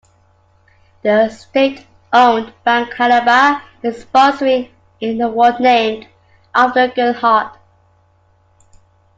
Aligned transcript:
The 1.03 1.29
state-owned 1.29 2.55
bank 2.65 2.89
Helaba 2.95 3.61
is 3.83 4.03
sponsoring 4.03 4.71
an 4.99 5.21
award 5.21 5.59
named 5.59 6.07
after 6.55 6.87
Gernhardt. 6.87 7.55